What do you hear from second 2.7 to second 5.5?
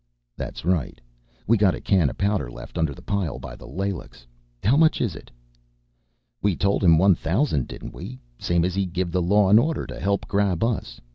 under the pile by the laylocks. How much is it?"